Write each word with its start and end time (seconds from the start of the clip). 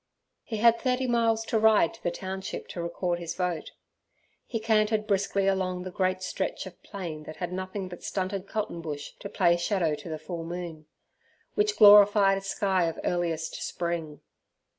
He 0.41 0.57
had 0.57 0.79
thirty 0.81 1.05
miles 1.05 1.45
to 1.45 1.59
ride 1.59 1.93
to 1.93 2.01
the 2.01 2.09
township 2.09 2.67
to 2.69 2.81
record 2.81 3.19
his 3.19 3.35
vote. 3.35 3.69
He 4.47 4.59
cantered 4.59 5.05
briskly 5.05 5.45
along 5.45 5.83
the 5.83 5.91
great 5.91 6.23
stretch 6.23 6.65
of 6.65 6.81
plain 6.81 7.21
that 7.25 7.35
had 7.37 7.53
nothing 7.53 7.87
but 7.87 8.01
stunted 8.03 8.47
cottonbush 8.47 9.11
to 9.19 9.29
play 9.29 9.57
shadow 9.57 9.93
to 9.93 10.09
the 10.09 10.17
full 10.17 10.43
moon, 10.43 10.87
which 11.53 11.77
glorified 11.77 12.39
a 12.39 12.41
sky 12.41 12.85
of 12.85 12.99
earliest 13.03 13.61
spring. 13.61 14.21